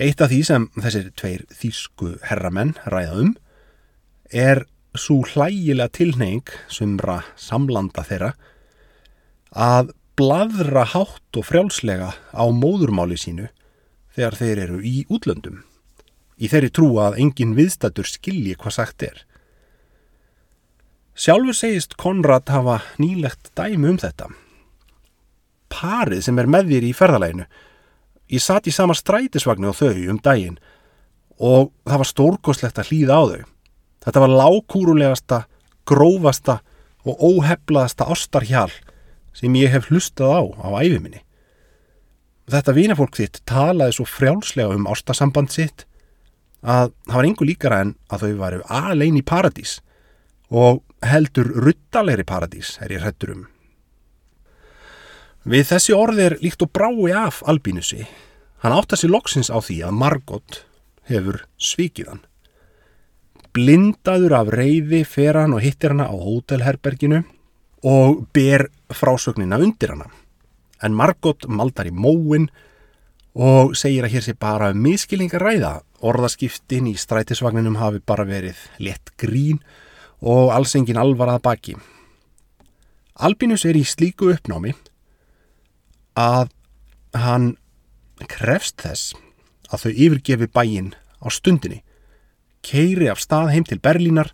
[0.00, 3.34] Eitt af því sem þessir tveir þýsku herramenn ræða um
[4.32, 4.64] er
[4.96, 8.32] svo hlægilega tilneying sumra samlanda þeirra
[9.52, 13.50] að bladra hátt og frjálslega á móðurmáli sínu
[14.16, 15.62] þegar þeir eru í útlöndum.
[16.40, 19.22] Í þeirri trú að engin viðstættur skilji hvað sagt er.
[21.12, 24.30] Sjálfur segist Konrad hafa nýlegt dæmi um þetta.
[25.72, 27.44] Parið sem er með þér í ferðalæginu.
[28.32, 30.56] Ég satt í sama strætisvagnu á þau um daginn
[31.36, 33.42] og það var stórkoslegt að hlýða á þau.
[34.02, 35.42] Þetta var lágkúrulegasta,
[35.84, 36.58] grófasta
[37.04, 38.72] og óheflaðasta ástarhjál
[39.36, 41.20] sem ég hef hlustað á á æfiminni.
[42.48, 45.84] Þetta vinafólk þitt talaði svo frjálslega um ástasamband sitt
[46.64, 49.80] að það var engu líkara en að þau varu alveg í paradís
[50.52, 53.46] og heldur ruttalegri paradís er ég hrettur um.
[55.48, 58.04] Við þessi orði er líkt og brái af albínusi.
[58.62, 60.58] Hann átt að sér loksins á því að Margot
[61.10, 62.20] hefur svikið hann.
[63.52, 67.24] Blindaður af reyði fer hann og hittir hana á hótelherberginu
[67.88, 70.06] og ber frásögnina undir hana.
[70.84, 72.46] En Margot maldar í móin
[73.34, 75.80] og segir að hér sé bara miskilningar ræða.
[76.02, 79.80] Orðaskiptin í strætisvagninum hafi bara verið létt grín og
[80.22, 81.76] alls engin alvarað baki.
[83.18, 84.74] Albinus er í slíku uppnámi
[86.18, 86.50] að
[87.14, 87.56] hann
[88.30, 89.12] krefst þess
[89.72, 91.82] að þau yfirgefi bæin á stundinni,
[92.62, 94.32] keiri af stað heim til Berlínar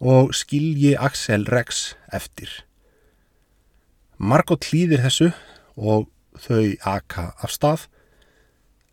[0.00, 2.48] og skilji Axel Rex eftir.
[4.16, 5.30] Margot hlýðir þessu
[5.76, 6.08] og
[6.40, 7.86] þau aka af stað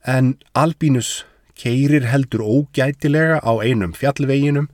[0.08, 1.26] en Albínus
[1.58, 4.70] keirir heldur ógætilega á einum fjallveginum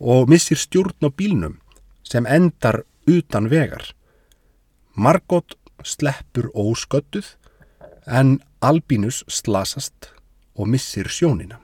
[0.00, 1.58] og missir stjórn á bílnum
[2.02, 3.92] sem endar utan vegar.
[4.96, 7.36] Margot sleppur ósköttuð
[8.06, 10.10] en Albínus slasast
[10.56, 11.60] og missir sjónina.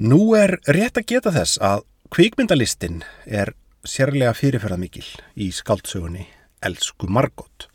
[0.00, 3.52] Nú er rétt að geta þess að kvikmyndalistin er
[3.84, 5.04] sérlega fyrirferðamikil
[5.36, 6.24] í skaldsögunni
[6.64, 7.68] Elsku Margot.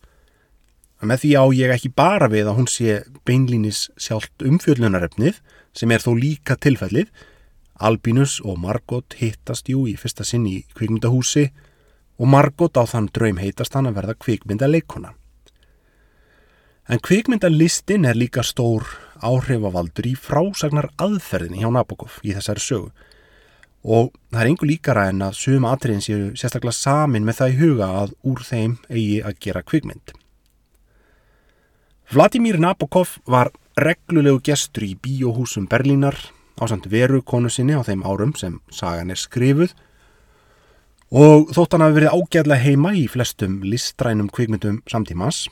[1.05, 5.37] Með því á ég ekki bara við að hún sé beinlínis sjálft umfjöllunarefnið
[5.75, 7.11] sem er þó líka tilfellið.
[7.79, 11.49] Albínus og Margot hittast jú í fyrsta sinn í kvikmyndahúsi
[12.19, 15.11] og Margot á þann draum heitast hann að verða kvikmyndaleikona.
[16.87, 18.85] En kvikmyndalistin er líka stór
[19.25, 22.91] áhrifavaldur í frásagnar aðferðinni hjá Nabokov í þessari sögu
[23.85, 27.57] og það er einhver líkara en að suma atriðin séu sérstaklega samin með það í
[27.59, 30.13] huga að úr þeim eigi að gera kvikmynd.
[32.09, 36.17] Vladimir Nabokov var reglulegu gestur í bíóhúsum Berlínar
[36.59, 39.75] á samt veru konu sinni á þeim árum sem sagan er skrifuð
[41.13, 45.45] Og þótt hann hafi verið ágæðlega heima í flestum listrænum kvikmyndum samtímans,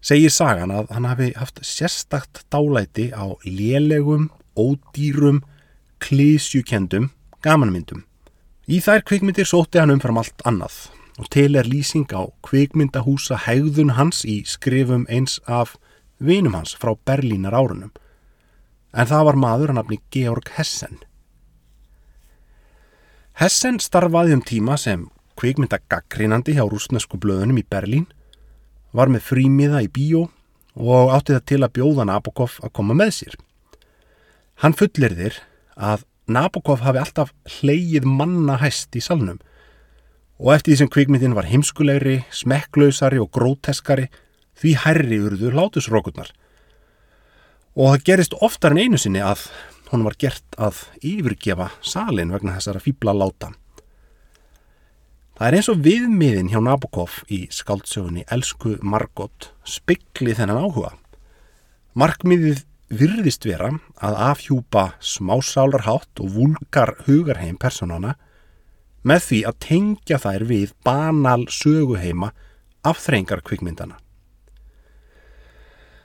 [0.00, 5.42] segir sagan að hann hafi haft sérstakt dálæti á lélegum, ódýrum,
[5.98, 7.10] klísjukendum
[7.42, 8.04] gamanmyndum.
[8.70, 10.88] Í þær kvikmyndir sótti hann umfram allt annað
[11.18, 15.74] og til er lýsing á kvikmyndahúsa hegðun hans í skrifum eins af
[16.16, 17.90] vinum hans frá Berlínar árunum.
[18.90, 20.98] En það var maður hann afni Georg Hessen.
[23.40, 25.06] Hessen starfaði um tíma sem
[25.40, 28.08] kvikmyndagagrínandi hjá rúsnesku blöðunum í Berlín,
[28.92, 30.26] var með frímiða í bíó
[30.74, 33.36] og átti það til að bjóða Nabokov að koma með sér.
[34.60, 35.38] Hann fullir þér
[35.76, 39.40] að Nabokov hafi alltaf hleyið manna hæst í salnum
[40.40, 44.06] og eftir því sem kvikmyndin var heimskulegri, smekklausari og gróteskari
[44.60, 46.30] því hærri urðu hlátusrókurnar.
[47.78, 49.46] Og það gerist oftar en einu sinni að
[49.90, 53.52] hún var gert að yfirgefa salin vegna þessara fýbla láta.
[55.38, 60.90] Það er eins og viðmiðin hjá Nabokov í skaldsögunni Elsku Margot spekli þennan áhuga.
[61.96, 63.70] Markmiðið virðist vera
[64.02, 68.16] að afhjúpa smásálarhátt og vulgar hugarheim personana
[69.06, 72.34] með því að tengja þær við banal söguheima
[72.84, 73.96] af þrengar kvikmyndana.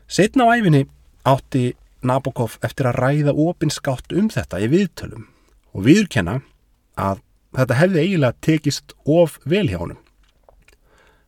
[0.07, 0.85] Setna á æfinni
[1.25, 1.73] átti
[2.05, 5.25] Nabokov eftir að ræða opinskátt um þetta í viðtölum
[5.73, 6.39] og viðurkenna
[7.01, 7.21] að
[7.55, 10.01] þetta hefði eiginlega tekist of vel hjá honum.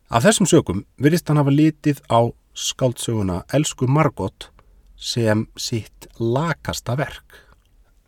[0.08, 4.48] Af þessum sögum virðist hann hafa litið á skáldsöguna Elsku Margot
[4.96, 7.42] sem sitt lakasta verk.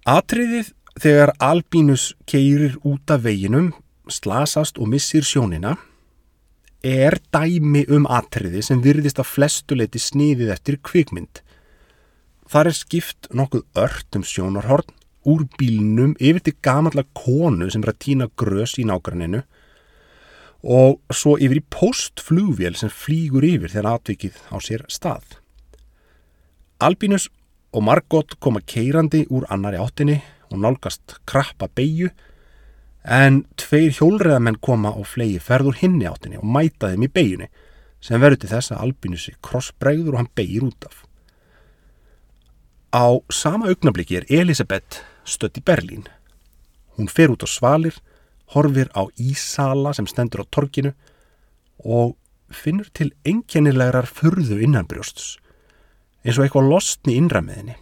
[0.09, 3.73] Atriðið þegar Albínus keirir út af veginum,
[4.11, 5.77] slasast og missir sjónina
[6.83, 11.43] er dæmi um atriði sem virðist að flestuleiti sniðið eftir kvikmynd
[12.51, 14.89] Þar er skipt nokkuð ört um sjónarhorn
[15.31, 19.45] úr bílnum yfir til gamalla konu sem er að týna grös í nágranninu
[20.61, 25.39] og svo yfir í postflugvél sem flýgur yfir þegar atvikið á sér stað.
[26.83, 27.29] Albínus
[27.71, 30.19] og Margot koma keirandi úr annari áttinni
[30.51, 32.11] og nálgast krappa beigju
[33.05, 37.49] en tveir hjólreðamenn koma og flegi ferður hinni áttinni og mæta þeim í beigjunni
[38.03, 41.05] sem verður til þess að Albínusi krossbregður og hann beigir út af.
[42.91, 46.09] Á sama augnabliki er Elisabeth stött í Berlín.
[46.99, 47.95] Hún fer út á svalir,
[48.51, 50.91] horfir á ísala sem stendur á torkinu
[51.87, 52.17] og
[52.51, 55.39] finnur til engjanilegar furðu innanbrjóstus,
[56.27, 57.79] eins og eitthvað losni innræmiðinni.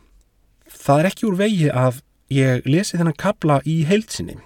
[0.68, 4.37] Það er ekki úr vegi að ég lesi þennan kabla í heilsinni,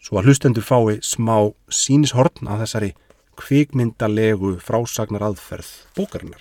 [0.00, 2.94] svo að hlustendur fái smá sínishorn af þessari
[3.36, 6.40] kvikmyndalegu frásagnar aðferð bókarinnar.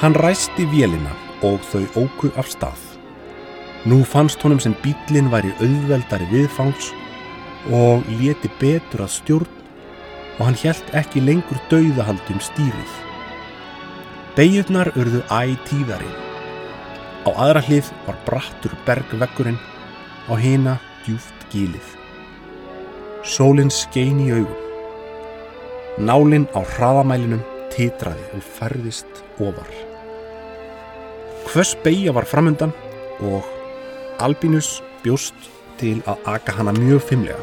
[0.00, 1.10] Hann ræsti vélina
[1.44, 2.80] og þau óku af stað.
[3.84, 6.86] Nú fannst honum sem bílinn væri auðveldari viðfangs
[7.68, 9.58] og leti betur að stjórn
[10.38, 12.94] og hann helt ekki lengur dauðahald um stýrið.
[14.38, 16.08] Begjurnar urðu ætíðari.
[17.28, 19.60] Á aðra hlið var brattur bergvekkurinn,
[20.32, 21.92] á hina djúft gílið.
[23.20, 24.64] Sólinn skein í augum.
[26.00, 27.44] Nálinn á hraðamælinum
[27.76, 29.89] titraði og færðist ofar.
[31.50, 32.70] Hvers beigja var framundan
[33.26, 33.46] og
[34.22, 35.48] Albinus bjóst
[35.80, 37.40] til að aka hana mjög fimmlega.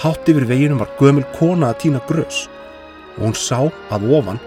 [0.00, 2.46] Hátt yfir veginum var gömul kona að týna grös
[3.18, 3.58] og hún sá
[3.92, 4.40] að ofan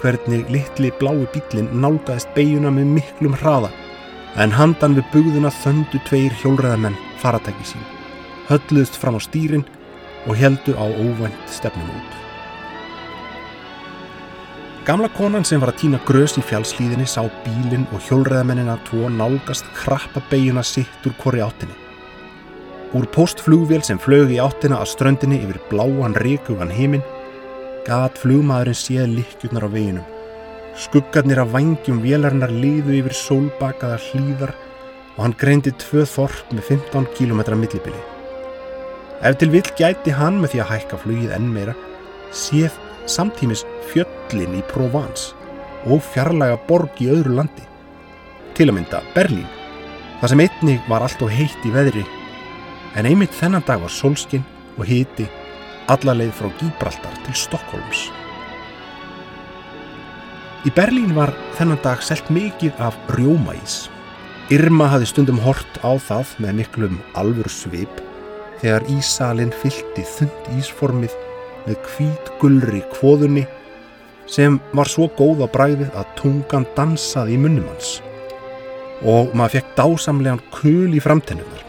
[0.00, 3.68] hvernig litli blái bílinn nálgæðist beigjuna með miklum hraða
[4.40, 7.84] en handan við bugðuna þöndu tveir hjólreðamenn faratæki sín,
[8.48, 9.68] hölluðst fram á stýrin
[10.24, 12.29] og heldu á óvænt stefnum út.
[14.90, 19.68] Gamla konan sem var að týna grös í fjálslíðinni sá bílinn og hjólreðamennina tvo nálgast
[19.76, 21.76] krappa beiguna sitt úr korri áttinni.
[22.98, 27.06] Úr postflugvél sem flög í áttina að ströndinni yfir bláan ríkugan heiminn
[27.86, 30.10] gat flugmaðurinn séð likjurnar á veginum.
[30.74, 34.56] Skuggarnir af vangjum vélarnar liðu yfir sólbakaða hlýðar
[35.14, 38.06] og hann greindi tvö þorp með 15 km millibili.
[39.22, 41.78] Ef til vill gæti hann með því að hækka flugið enn meira
[42.34, 42.74] séð
[43.10, 45.34] samtímis fjöllin í Provence
[45.88, 47.66] og fjarlæga borg í öðru landi.
[48.54, 49.48] Til að mynda Berlín,
[50.20, 52.04] það sem einnig var allt og heitt í veðri,
[52.96, 54.44] en einmitt þennan dag var solskinn
[54.76, 55.28] og hiti
[55.90, 58.08] allarleið frá Gíbraltar til Stokkólms.
[60.68, 63.88] Í Berlín var þennan dag selt mikið af rjómaís.
[64.52, 68.02] Irma hafði stundum hort á það með miklum alvur svip
[68.60, 71.14] þegar ísalinn fylti þund ísformið
[71.66, 73.46] með hvít gullri kvóðunni
[74.30, 77.98] sem var svo góð á bræðið að tungan dansaði í munnum hans
[79.00, 81.64] og maður fekk dásamlegan kul í framtennunar.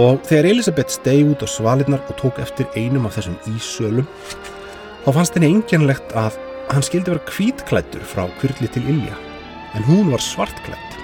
[0.00, 4.08] Og þegar Elisabeth stegi út á svalinnar og tók eftir einum af þessum ísölum
[5.04, 6.40] þá fannst henni enginlegt að
[6.72, 9.18] hann skildi vera kvítklættur frá kvirli til Ilja
[9.76, 10.98] en hún var svartklætt.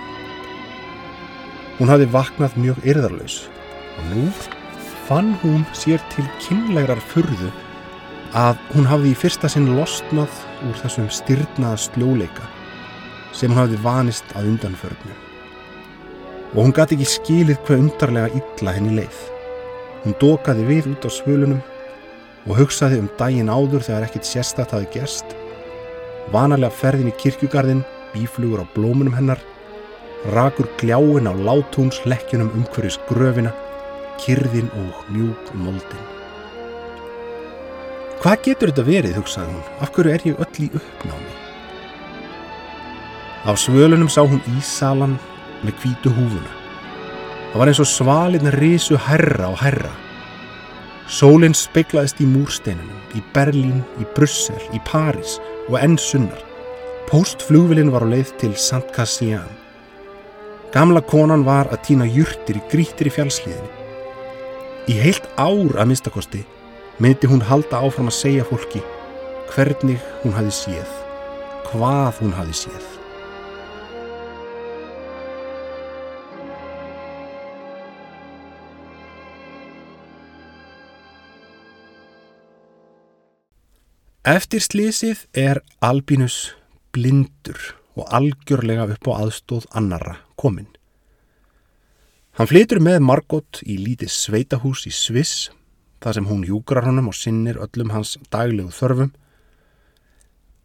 [1.78, 3.43] Hún hafði vaknað mjög yrðarlaus
[4.01, 4.24] og nú
[5.11, 7.49] fann hún sér til kynlegar furðu
[8.39, 10.31] að hún hafði í fyrsta sinn losnað
[10.69, 12.45] úr þessum styrnaða sljóleika
[13.35, 15.17] sem hún hafði vanist að undanförnu.
[16.55, 19.19] Og hún gati ekki skilið hvað undarlega illa henni leið.
[20.05, 21.59] Hún dokaði við út á svölunum
[22.47, 25.35] og hugsaði um daginn áður þegar ekkit sérstætt hafi gerst.
[26.31, 27.83] Vanalega ferðin í kirkjugarðin,
[28.15, 29.43] bíflugur á blómunum hennar,
[30.37, 33.51] rakur gljáin á látúns lekkjunum umhverjus gröfina,
[34.25, 36.09] kyrðin og mjúk moldin.
[38.21, 41.37] Hvað getur þetta verið, hugsaði hún, af hverju er ég öll í uppnámi?
[43.49, 45.14] Á svölunum sá hún ísalan
[45.64, 46.53] með hvítu húfuna.
[47.51, 49.95] Það var eins og svalirna risu herra og herra.
[51.09, 55.39] Sólinn speiklaðist í múrsteinunum, í Berlín, í Brussel, í París
[55.71, 56.45] og enn sunnar.
[57.09, 58.85] Postflugvilin var á leið til St.
[58.95, 59.49] Cassian.
[60.71, 63.80] Gamla konan var að týna jurtir í grítir í fjallsliðinni.
[64.91, 66.41] Í heilt ár að minnstakosti
[66.99, 68.80] myndi hún halda áfram að segja fólki
[69.53, 70.97] hvernig hún hafi séð,
[71.68, 72.88] hvað hún hafi séð.
[84.26, 86.57] Eftir slísið er Albinus
[86.91, 87.62] blindur
[87.95, 90.80] og algjörlega upp á aðstóð annara kominn.
[92.39, 95.49] Hann flytur með Margot í lítið sveitahús í Sviss,
[96.01, 99.11] þar sem hún hjúgrar honum og sinnir öllum hans daglegu þörfum,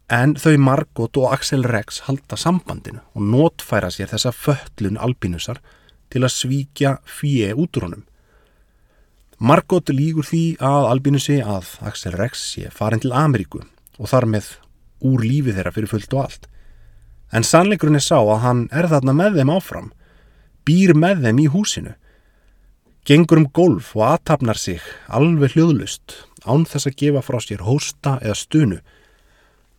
[0.06, 5.58] en þau Margot og Axel Rex halda sambandinu og notfæra sér þessa föllun Albinusar
[6.14, 8.06] til að svíkja fíi út úr honum.
[9.42, 13.64] Margot lígur því að Albinusi að Axel Rex sé farin til Ameríku
[13.98, 14.54] og þar með
[15.04, 16.46] úr lífi þeirra fyrir fullt og allt.
[17.34, 19.90] En sannleikurinn er sá að hann er þarna með þeim áfram,
[20.66, 21.94] býr með þeim í húsinu,
[23.06, 28.16] gengur um golf og aðtapnar sig alveg hljóðlust án þess að gefa frá sér hósta
[28.22, 28.78] eða stunu.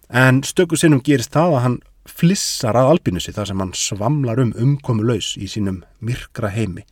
[0.08, 1.78] En stöku sinnum gerist það að hann
[2.08, 6.86] flissar að Albinusi þar sem hann svamlar um umkomu laus í sínum myrkra heimi.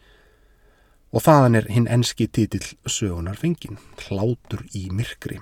[1.15, 5.39] Og þaðan er hinn enski titill sögunar fengin, hlátur í myrkri.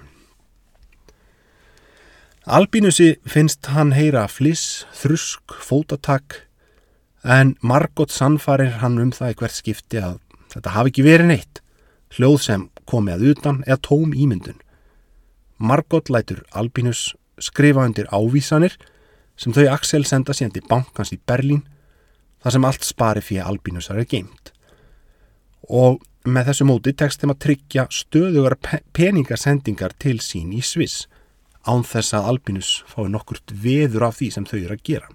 [2.43, 6.43] Albinusi finnst hann heyra fliss, þrusk, fótatak,
[7.23, 10.19] en Margot sannfarir hann um það í hvert skipti að
[10.53, 11.61] þetta hafi ekki verið neitt,
[12.17, 14.59] hljóð sem komi að utan eða tóm ímyndun.
[15.57, 18.75] Margot lætur Albinus skrifa undir ávísanir
[19.39, 21.63] sem þau Axel senda síðan til bankans í Berlín,
[22.43, 24.53] þar sem allt spari fyrir Albinusar er geimt
[25.69, 28.55] og með þessu móti tekst þeim að tryggja stöðugar
[28.95, 31.07] peningasendingar til sín í Sviss
[31.67, 35.07] án þess að Albinus fái nokkurt veður af því sem þau eru að gera.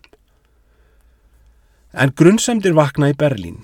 [1.92, 3.62] En grunnsemdir vakna í Berlín.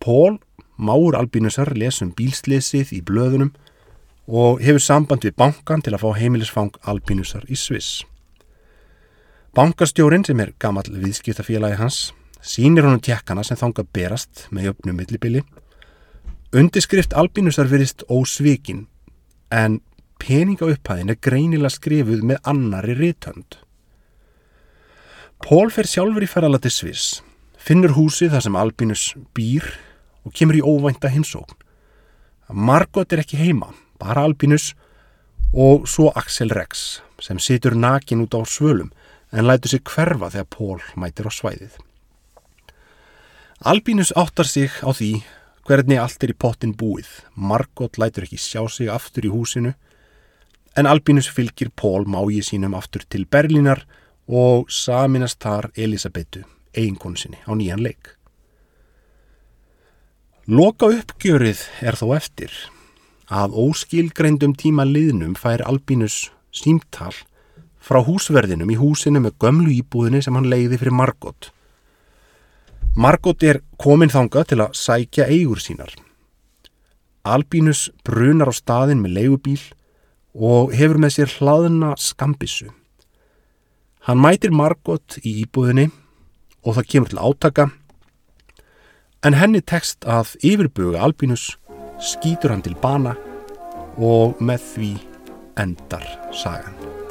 [0.00, 0.38] Pól,
[0.76, 3.52] máur Albinusar, lesum bílsleysið í blöðunum
[4.26, 8.02] og hefur samband við bankan til að fá heimilisfang Albinusar í Sviss.
[9.52, 15.42] Bankastjórin sem er gammal viðskiptafélagi hans sínir honum tjekkana sem þanga berast með jöfnum millibili
[16.52, 18.82] Undirskrift Albínusar verist ósvikin
[19.48, 19.78] en
[20.20, 23.56] peningaupphæðin er greinilega skrifuð með annari ritönd.
[25.40, 27.22] Pól fer sjálfur í ferðalati Sviss,
[27.62, 29.02] finnur húsið þar sem Albínus
[29.36, 29.66] býr
[30.26, 31.58] og kemur í óvænta hinsókn.
[32.52, 33.70] Margot er ekki heima,
[34.02, 34.72] bara Albínus
[35.54, 38.90] og svo Axel Rex sem situr nakin út á svölum
[39.32, 41.78] en lætur sig hverfa þegar Pól mætir á svæðið.
[43.62, 45.22] Albínus áttar sig á því
[45.62, 47.06] hvernig allt er í pottin búið.
[47.36, 49.74] Margot lætur ekki sjá sig aftur í húsinu
[50.76, 53.84] en Albinus fylgir Pól mági sínum aftur til Berlínar
[54.26, 56.42] og saminast þar Elisabetu,
[56.76, 58.14] eiginkonu sinni, á nýjan leik.
[60.46, 62.52] Loka uppgjörið er þó eftir
[63.32, 67.14] að óskilgreindum tíma liðnum fær Albinus símtal
[67.82, 71.52] frá húsverðinum í húsinu með gömlu íbúðinni sem hann leiði fyrir Margot
[72.92, 75.94] Margot er komin þanga til að sækja eigur sínar.
[77.24, 79.62] Albínus brunar á staðin með leigubíl
[80.36, 82.68] og hefur með sér hlaðna skambissu.
[84.04, 85.88] Hann mætir Margot í íbúðinni
[86.62, 87.68] og það kemur til átaka
[89.22, 91.52] en henni tekst að yfirbuga Albinus,
[92.02, 93.14] skýtur hann til bana
[93.98, 94.92] og með því
[95.62, 97.01] endar sagan.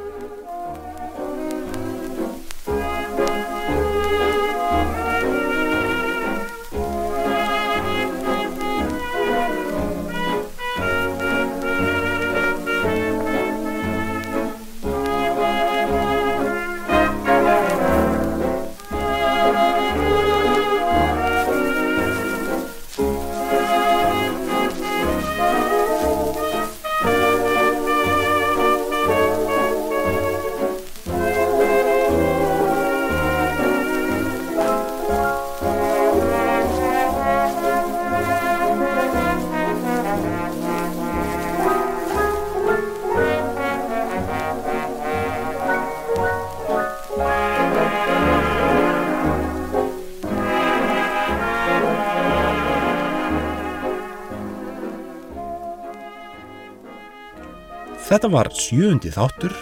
[58.11, 59.53] Þetta var sjöundi þáttur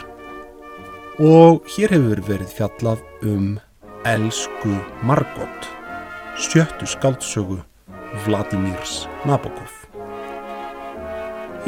[1.21, 2.97] og hér hefur verið fjallað
[3.29, 3.61] um
[4.09, 4.73] Elsku
[5.05, 5.69] Margot,
[6.33, 7.61] sjöttu skaldsögu
[8.25, 9.69] Vladimirs Nabokov.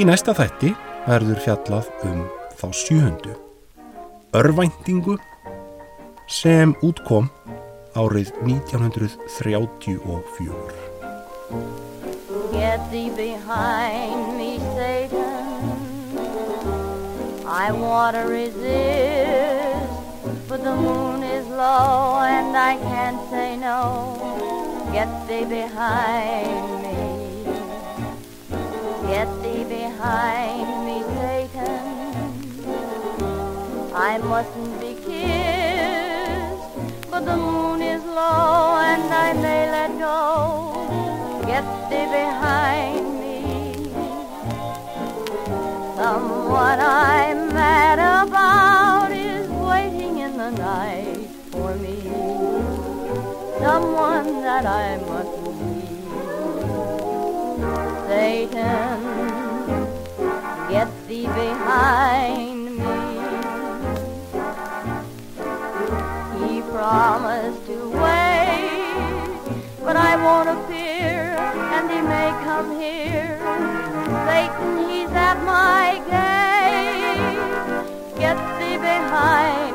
[0.02, 0.74] Í næsta þætti
[1.06, 2.26] verður fjallað um
[2.58, 3.38] þá sjöundu,
[4.42, 5.22] örvæntingu
[6.26, 7.30] sem útkom
[7.94, 9.70] árið 1934.
[12.52, 14.70] Get thee behind me.
[17.54, 19.91] I want to resist,
[20.47, 24.16] but the moon is low and I can't say no.
[24.93, 27.43] Get thee behind me.
[29.06, 31.84] Get thee behind me, Satan.
[33.93, 36.72] I mustn't be kissed,
[37.12, 41.43] but the moon is low and I may let go.
[41.45, 43.91] Get thee behind me.
[45.97, 47.31] Someone I'm
[53.62, 56.01] Someone that I must meet.
[58.07, 59.03] Satan,
[60.68, 62.97] get thee behind me.
[66.41, 69.38] He promised to wait,
[69.86, 71.38] but I won't appear,
[71.76, 73.38] and he may come here.
[74.26, 77.38] Satan, he's at my gate.
[78.18, 79.72] Get thee behind